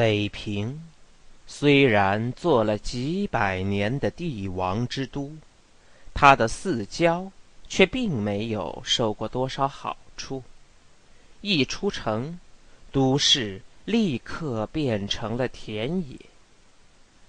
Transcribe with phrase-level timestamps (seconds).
[0.00, 0.80] 北平
[1.46, 5.36] 虽然做了几百年的帝王之都，
[6.14, 7.30] 它的四郊
[7.68, 10.42] 却并没有受过多少好处。
[11.42, 12.40] 一出城，
[12.90, 16.16] 都市立刻变成了田野。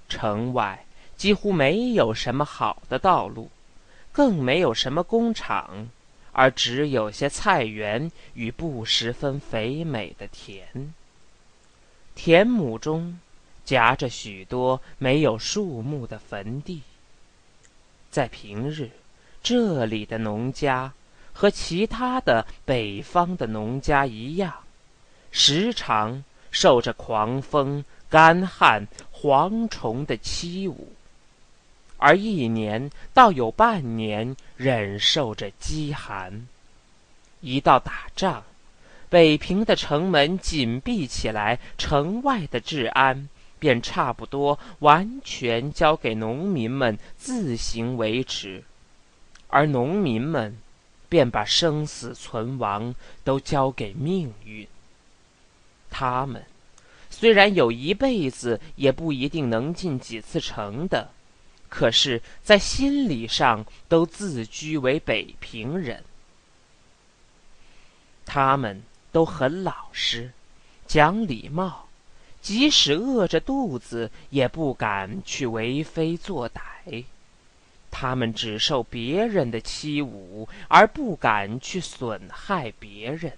[0.08, 0.86] 城外
[1.18, 3.52] 几乎没有什么好的道路，
[4.14, 5.90] 更没有什么工厂，
[6.32, 10.94] 而只有些菜园与不十分肥美的田。
[12.16, 13.20] 田亩中
[13.66, 16.82] 夹着许多没有树木的坟地。
[18.10, 18.90] 在平日，
[19.42, 20.94] 这里的农家
[21.34, 24.54] 和其他的北方的农家一样，
[25.32, 30.76] 时常受着狂风、干旱、蝗虫的欺侮，
[31.98, 36.46] 而一年倒有半年忍受着饥寒。
[37.40, 38.44] 一到打仗，
[39.12, 43.28] 北平的城门紧闭起来，城外的治安
[43.60, 48.64] 便差不多完全交给农民们自行维持，
[49.50, 50.58] 而农民们
[51.10, 52.96] 便把生死存亡
[53.26, 54.66] 都交给命运。
[55.90, 56.46] 他们
[57.10, 61.12] 虽然有一辈子也不一定能进几次城的，
[61.68, 66.02] 可是，在心理上都自居为北平人。
[68.26, 68.82] 他们。
[69.12, 70.32] 都很老实，
[70.88, 71.88] 讲礼貌，
[72.42, 77.04] 即使饿着肚子也不敢去为非作歹。
[77.92, 83.34] 他们只受别人的欺侮，而不敢去损害别人。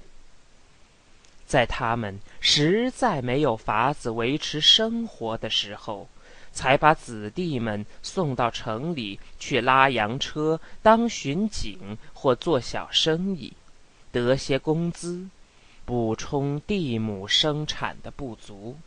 [1.48, 6.08] 在他们实在没有法子维持生活的时候，
[6.52, 13.54] 才把子弟们送到城里去拉洋车、当巡警或做小生意，
[14.12, 15.28] 得些工资。
[15.86, 18.78] 补充地亩生产的不足。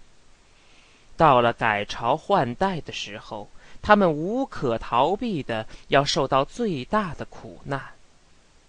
[1.17, 3.49] 到了改朝换代的时候，
[3.81, 7.81] 他们无可逃避的要受到最大的苦难，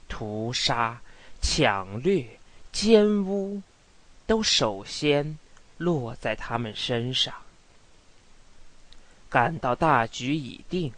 [0.08, 1.02] 屠杀、
[1.42, 2.40] 抢掠、
[2.72, 3.62] 奸污，
[4.26, 5.38] 都首先
[5.78, 7.34] 落在他们身上。
[9.30, 10.94] 感到大局已定，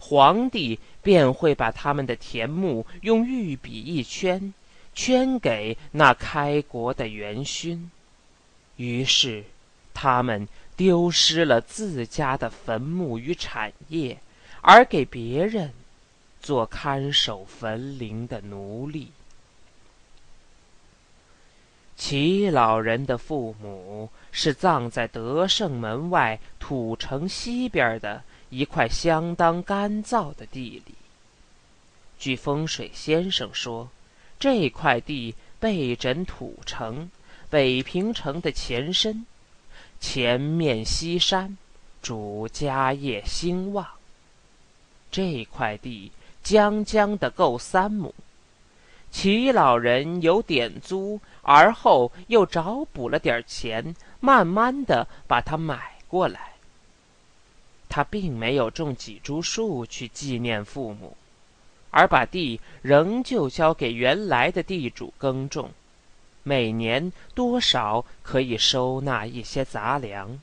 [0.00, 4.52] 皇帝便会把他们的田亩用玉笔一圈。
[4.94, 7.90] 捐给那开国的元勋，
[8.76, 9.44] 于是
[9.94, 14.18] 他们丢失了自家的坟墓与产业，
[14.60, 15.72] 而给别人
[16.40, 19.12] 做看守坟陵的奴隶。
[21.96, 30.94] 齐老人的父母是葬在德胜门外土城西边的一块相当干燥的地里。
[32.18, 33.88] 据风水先生说。
[34.42, 37.08] 这块地背枕土城，
[37.48, 39.24] 北平城的前身，
[40.00, 41.56] 前面西山，
[42.02, 43.86] 主家业兴旺。
[45.12, 46.10] 这块地
[46.42, 48.12] 将将的够三亩，
[49.12, 56.54] 齐老人有点租，而后又找补了点钱，慢慢的把它买过来。
[57.88, 61.16] 他并没有种几株树去纪念父母。
[61.92, 65.70] 而把地仍旧交给原来的地主耕种，
[66.42, 70.40] 每年多少可以收纳一些杂粮。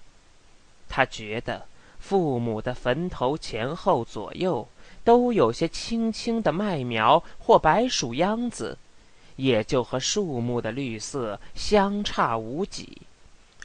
[0.88, 1.66] 他觉得
[2.00, 4.68] 父母的坟头前后左右
[5.04, 8.78] 都有些青青的麦苗或白薯秧子，
[9.36, 13.02] 也就和树木的绿色相差无几，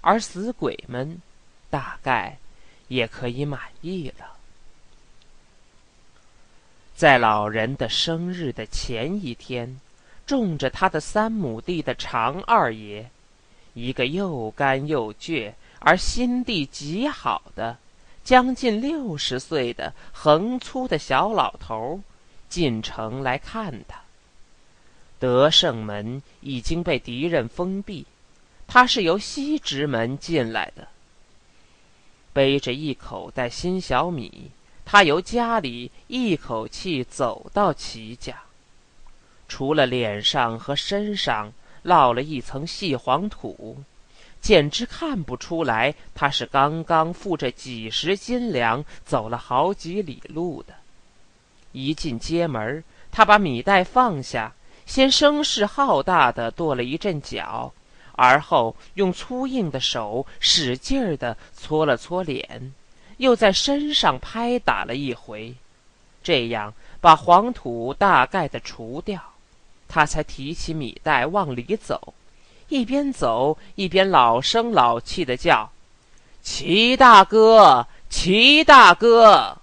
[0.00, 1.20] 而死鬼们
[1.68, 2.38] 大概
[2.88, 4.33] 也可以满意了。
[6.94, 9.80] 在老人的生日的前一天，
[10.24, 13.10] 种着他的三亩地的常二爷，
[13.74, 17.76] 一个又干又倔而心地极好的、
[18.22, 22.00] 将近六十岁的横粗的小老头，
[22.48, 24.00] 进城来看他。
[25.18, 28.06] 德胜门已经被敌人封闭，
[28.68, 30.86] 他是由西直门进来的，
[32.32, 34.52] 背着一口袋新小米。
[34.84, 38.42] 他由家里一口气走到齐家，
[39.48, 41.52] 除了脸上和身上
[41.82, 43.82] 落了一层细黄土，
[44.40, 50.74] 简直看不出来他是刚刚负着几十斤粮走了好几里路的。
[51.72, 54.52] 一进街门，他把米袋放下，
[54.86, 57.72] 先声势浩大的跺了一阵脚，
[58.12, 62.72] 而后用粗硬的手使劲儿的搓了搓脸。
[63.18, 65.54] 又在身上拍打了一回，
[66.22, 69.20] 这样把黄土大概的除掉，
[69.88, 72.14] 他才提起米袋往里走，
[72.68, 75.70] 一边走一边老声老气的叫
[76.42, 79.58] ：“齐大哥，齐大哥！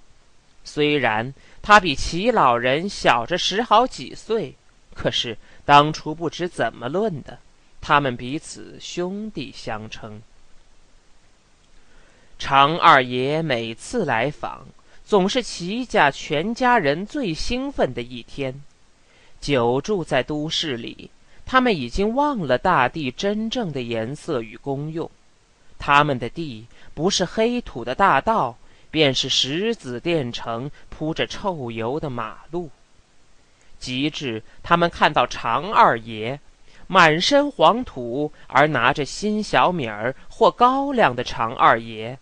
[0.64, 4.56] 虽然他比齐老人小着十好几岁，
[4.94, 7.40] 可是当初不知怎么论的，
[7.82, 10.22] 他们彼此兄弟相称。
[12.44, 14.66] 常二爷每次来访，
[15.06, 18.64] 总是齐家全家人最兴奋的一天。
[19.40, 21.12] 久住在都市里。
[21.46, 25.08] 他们已经忘了大地真正的颜色与功用，
[25.78, 26.66] 他们的地
[26.96, 28.58] 不是黑土的大道，
[28.90, 32.72] 便是石子垫成铺着臭油的马路。
[33.78, 36.40] 及至他们看到常二爷
[36.88, 42.18] 满身黄土而拿着新小米儿或高粱的常二爷，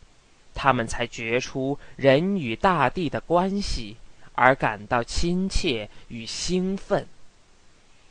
[0.62, 3.96] 他们才觉出人与大地的关系，
[4.34, 7.08] 而感到亲切与兴奋。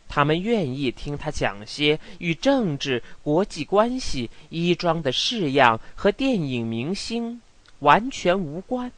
[0.09, 7.43] 他们愿意听他讲些与政治、国际关系、衣装的式样和电影明星
[7.81, 8.91] 完全无关，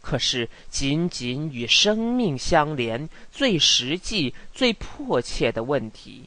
[0.00, 6.26] 可是仅仅与生命相连、最实际、最迫切的问题。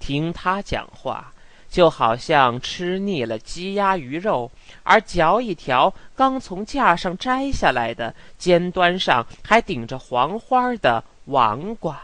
[0.00, 1.34] 听他讲话，
[1.70, 4.50] 就好像吃腻了鸡鸭鱼肉，
[4.82, 12.02] 而嚼一条刚从架上摘下来的、尖端上还顶着黄花的王瓜。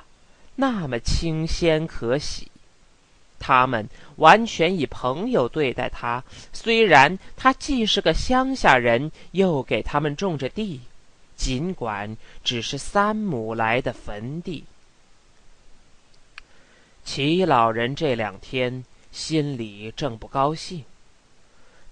[0.56, 2.48] 那么清鲜可喜，
[3.38, 6.22] 他们完全以朋友对待他。
[6.52, 10.82] 虽然他既是个乡下人，又给他们种着地，
[11.34, 14.64] 尽管只是三亩来的坟地。
[17.04, 20.84] 齐老人这两天心里正不高兴。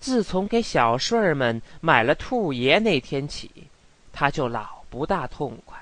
[0.00, 3.50] 自从给小顺儿们买了兔爷那天起，
[4.12, 5.78] 他就老不大痛快。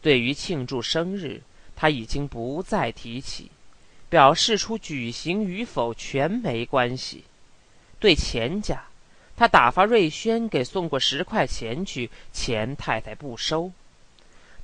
[0.00, 1.42] 对于庆祝生日。
[1.80, 3.52] 他已经不再提起，
[4.08, 7.22] 表示出举行与否全没关系。
[8.00, 8.82] 对钱家，
[9.36, 13.70] 他打发瑞轩给送过十块钱去，钱太太不收。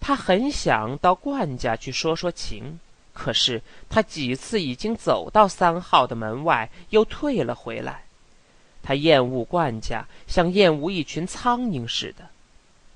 [0.01, 2.81] 他很想到冠家去说说情，
[3.15, 8.03] 可是他几次已经走到三号的门外，又退了回来。
[8.83, 12.29] 他厌恶冠家，像厌恶一群苍蝇似的。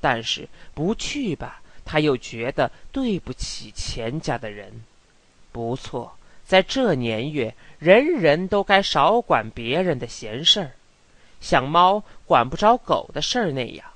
[0.00, 1.62] 但是不去吧。
[1.90, 4.84] 他又觉得对不起钱家的人，
[5.52, 10.72] 不错，在这年月，人人都该少管别人的闲事儿，
[11.40, 13.86] 像猫管不着狗的事儿那样。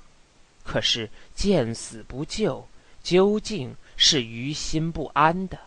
[0.65, 2.67] 可是见死不救，
[3.03, 5.59] 究竟是于心不安的。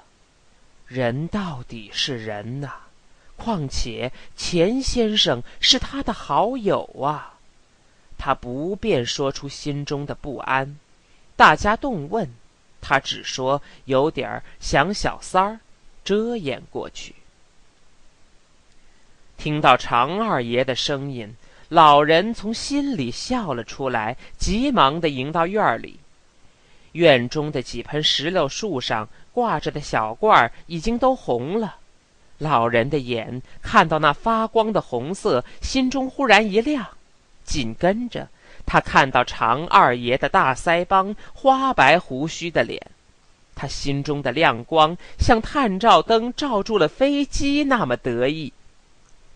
[0.88, 2.72] 人到底是人呐，
[3.36, 7.40] 况且钱先生是他的好友啊，
[8.18, 10.78] 他不便说出心中的不安。
[11.36, 12.30] 大家动问，
[12.82, 15.60] 他只说有点儿想小三儿，
[16.04, 17.16] 遮掩过去。
[19.38, 21.36] 听到常二爷的声音，
[21.68, 26.00] 老人从心里笑了出来，急忙的迎到院里。
[26.94, 31.76] 院中的几盆石榴树上挂着的小罐儿已经都红了，
[32.38, 36.88] 老人的眼看到那发光的红色，心中忽然一亮，
[37.44, 38.30] 紧跟着。
[38.66, 42.82] 他看到常二爷的大腮帮、花白胡须的脸，
[43.54, 48.54] 他心中的亮光像探照灯照住了飞机那么得意。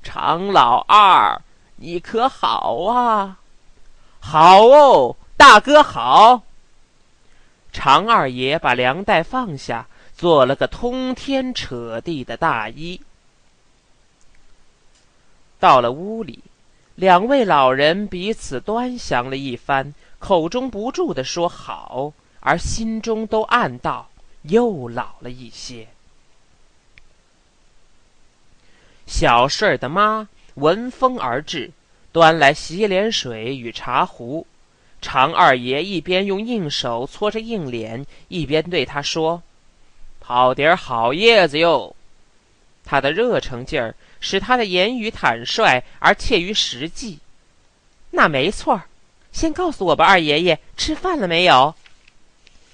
[0.02, 1.42] 常老二，
[1.76, 3.38] 你可好啊？
[4.22, 6.44] 好哦，大哥好。
[7.72, 13.00] 常二爷把粮袋放下，做了个通天扯地的大揖。
[15.60, 16.44] 到了屋里。
[16.96, 22.12] 两位老人彼此端详了一番，口中不住地说好，
[22.42, 24.10] 而心中都暗道
[24.42, 25.88] 又老了一些。
[29.08, 31.72] 小顺儿的妈闻风而至，
[32.12, 34.46] 端来洗脸水与茶壶。
[35.02, 39.42] 常二爷一边用硬手搓着硬脸，一边对他说
[40.20, 41.96] ：“泡点好叶子哟。”
[42.86, 43.96] 他的热诚劲儿。
[44.22, 47.20] 使他的言语坦率而切于实际，
[48.12, 48.84] 那没错儿
[49.32, 51.74] 先告诉我吧，二爷爷吃饭了没有？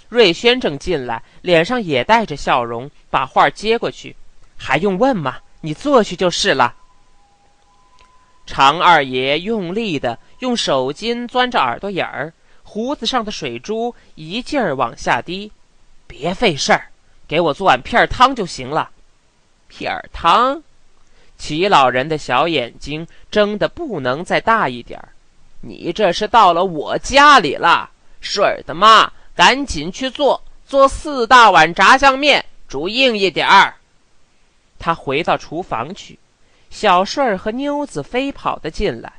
[0.10, 4.16] 瑞轩正进来，脸上也带着笑容，把话接过去。
[4.58, 5.38] 还用问吗？
[5.62, 6.74] 你坐去就是了。
[8.46, 12.34] 常二爷用力的用手巾钻着耳朵眼儿，
[12.64, 15.52] 胡子上的水珠一劲儿往下滴。
[16.08, 16.88] 别费事儿，
[17.28, 18.92] 给我做碗片儿汤就行了。
[19.68, 20.62] 片儿汤。
[21.38, 25.10] 齐老人的小眼睛睁得不能再大一点儿，
[25.62, 27.90] 你这是到了我家里了，
[28.22, 33.76] 顺儿的妈，赶紧去做做四大碗炸酱面，煮硬一点儿。
[34.80, 36.18] 他回到厨房去，
[36.76, 39.14] 小顺儿和妞子飞跑的进来，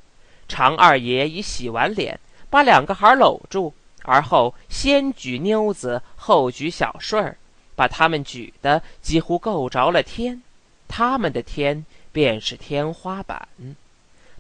[0.47, 2.21] 常二爷已洗完脸，
[2.51, 3.73] 把两个孩搂住，
[4.03, 7.39] 而后先举妞子，后举小顺儿，
[7.75, 10.43] 把他们举得几乎够着了天，
[10.87, 13.49] 他们的天便是天花板。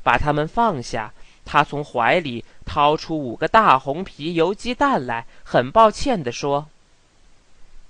[0.02, 1.14] 把他们放下，
[1.46, 6.68] 他从怀里掏出五个大红皮油鸡蛋来，很抱歉地说：“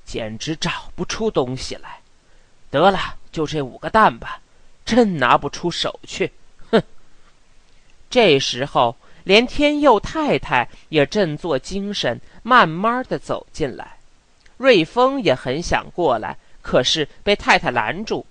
[0.06, 1.98] 简直找不出东西来。
[2.70, 4.40] 得了，就这五个蛋吧，
[4.86, 6.32] 真拿不出手去。”
[6.72, 6.82] 哼！
[8.08, 13.98] 这时候，连天佑太太也振作精神，慢慢的走进来。
[14.56, 18.24] 瑞丰也很想过来，可是被太太拦住。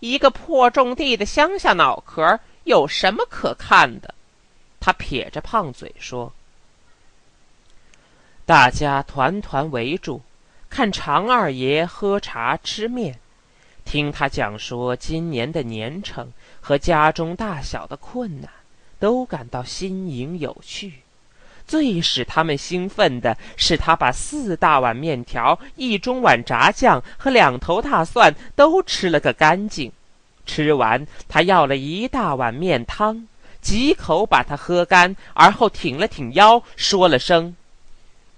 [0.00, 2.40] 一个破种地的乡下脑壳。
[2.64, 4.14] 有什么可看的？
[4.78, 6.32] 他撇着胖嘴说
[8.46, 10.22] ：“大家团团围住，
[10.70, 13.18] 看常二爷喝茶吃面，
[13.92, 16.32] 听他讲说今年的年成
[16.62, 18.48] 和家中大小的困难，
[18.98, 20.94] 都感到新颖有趣。
[21.66, 29.92] 最使他们兴奋的是，他把四大碗面条、一中碗炸酱和两头大蒜都吃了个干净。”
[30.46, 33.28] 吃完，他要了一大碗面汤，
[33.60, 37.54] 几口把它喝干，而后挺了挺腰，说了声：“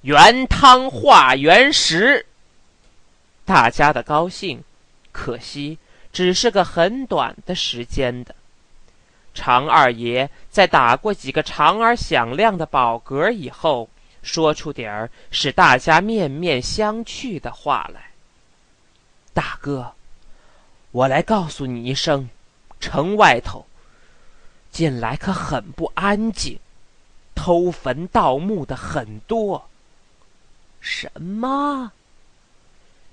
[0.02, 2.26] 原汤化原食。”
[3.46, 4.60] 大家的高兴，
[5.14, 5.78] 可惜
[6.12, 8.34] 只是个很短的时间的。
[9.32, 13.88] 常二爷在打过几个长而响亮的饱嗝以后，
[14.22, 18.10] 说出点儿使大家面面相觑的话来
[19.32, 19.92] ：“大哥。”
[20.90, 22.28] 我来告诉你一声，
[22.78, 23.66] 城外头
[24.70, 26.58] 近来可很不安静，
[27.34, 29.68] 偷坟盗墓的很多。
[30.80, 31.92] 什么？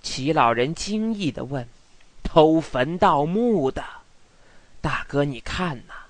[0.04, 1.68] 齐老人惊异的问
[2.34, 3.84] ：“偷坟盗墓的，
[4.80, 6.08] 大哥，你看呐，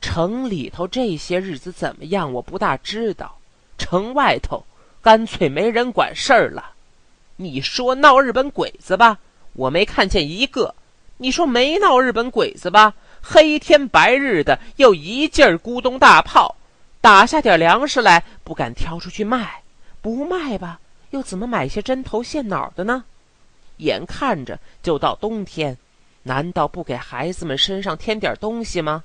[0.00, 2.32] 城里头这些日子怎么样？
[2.32, 3.36] 我不大知道。
[3.76, 4.64] 城外头
[5.02, 6.72] 干脆没人管事儿了。
[7.36, 9.18] 你说闹日本鬼子吧，
[9.52, 10.74] 我没看见一个。”
[11.20, 12.94] 你说没闹日本鬼子吧？
[13.20, 16.56] 黑天白日的，又一劲儿咕咚大炮，
[17.02, 19.62] 打下点粮食来，不敢挑出去卖，
[20.00, 23.04] 不卖吧，又怎么买些针头线脑的呢？
[23.80, 25.76] 眼看着就到冬天，
[26.22, 29.04] 难道不给孩子们身上添点东西吗？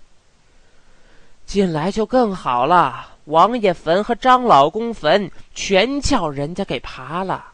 [1.46, 7.52] 进来就更好了，王爷坟和张老公坟全叫人家给扒了。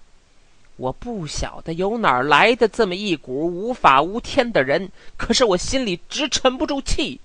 [0.77, 7.19] 我不晓得有哪儿来的这么一股无法无天的人，可是我心里直沉不住气。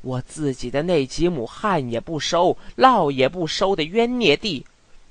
[0.00, 4.64] 我自己的那几亩旱也不收、涝也不收的冤孽地，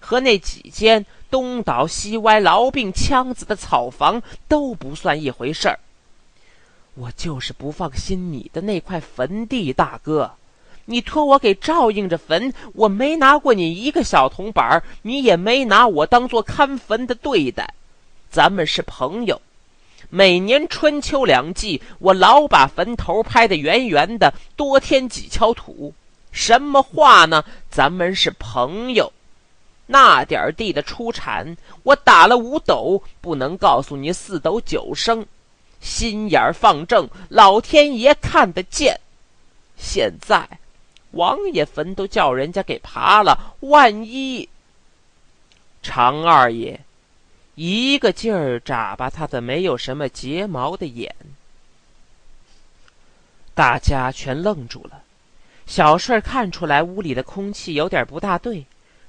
[0.05, 5.79] 和那几间东倒西歪、痨病腔子的草房都不算一回事儿。
[6.93, 10.31] 我就是不放心你的那块坟地，大哥，
[10.85, 17.73] 你托我给照应着坟，我没拿过你一个小铜板，你也没拿我当做看坟的对待。
[18.29, 19.41] 咱们是朋友，
[20.09, 25.93] 每年春秋两季，我老把坟头拍得圆圆的，多添几锹土。
[26.31, 27.43] 什么话呢？
[27.69, 29.11] 咱们是朋友，
[29.87, 35.25] 那点地的出产，我打了五斗，不能告诉你四斗九升。
[35.79, 38.99] 心眼放正，老天爷看得见。
[39.77, 40.47] 现在，
[41.11, 44.49] 王爷坟都叫人家给扒了，万一
[45.83, 46.79] 常二爷。
[47.53, 51.15] 一个劲儿眨巴他的没有什么睫毛的眼，
[53.53, 55.03] 大家全愣住了。
[55.65, 58.65] 小顺看出来屋里的空气有点不大对，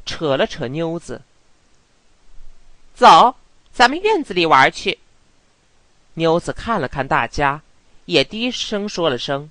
[0.06, 1.20] 扯了扯妞子
[2.94, 3.34] ：“走，
[3.72, 4.98] 咱们院子里玩去。”
[6.14, 7.60] 妞子看了看大家，
[8.06, 9.50] 也低声说了声：“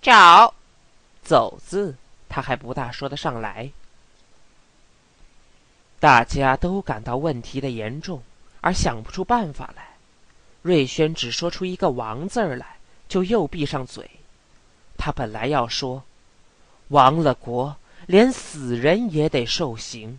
[0.00, 0.54] 找。”
[1.22, 1.96] 走字
[2.30, 3.70] 他还不大说得上来。
[5.98, 8.22] 大家都感到问题的严重，
[8.62, 9.96] 而想不出办法来。
[10.62, 12.76] 瑞轩只说出一个“亡”字来，
[13.08, 14.08] 就又闭上嘴。
[14.96, 16.02] 他本来要说
[16.88, 17.76] ：“亡了国，
[18.06, 20.18] 连死人也得受刑。”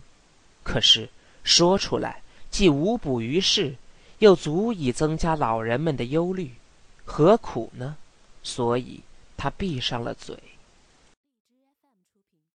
[0.62, 1.08] 可是
[1.42, 3.74] 说出来既无补于事，
[4.20, 6.52] 又足以增加老人们的忧虑，
[7.04, 7.96] 何苦呢？
[8.42, 9.00] 所以
[9.36, 10.36] 他闭上了嘴。